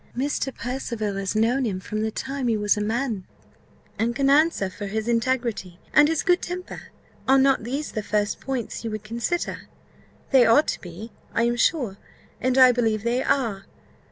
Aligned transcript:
Mr. 0.17 0.51
Percival 0.51 1.13
has 1.15 1.35
known 1.35 1.63
him 1.63 1.79
from 1.79 2.01
the 2.01 2.09
time 2.09 2.47
he 2.47 2.57
was 2.57 2.75
a 2.75 2.81
man, 2.81 3.23
and 3.99 4.15
can 4.15 4.31
answer 4.31 4.67
for 4.67 4.87
his 4.87 5.07
integrity 5.07 5.77
and 5.93 6.07
his 6.07 6.23
good 6.23 6.41
temper. 6.41 6.85
Are 7.27 7.37
not 7.37 7.63
these 7.65 7.91
the 7.91 8.01
first 8.01 8.39
points 8.39 8.83
you 8.83 8.89
would 8.89 9.03
consider? 9.03 9.67
They 10.31 10.43
ought 10.43 10.65
to 10.69 10.81
be, 10.81 11.11
I 11.35 11.43
am 11.43 11.55
sure, 11.55 11.97
and 12.39 12.57
I 12.57 12.71
believe 12.71 13.03
they 13.03 13.21
are. 13.21 13.67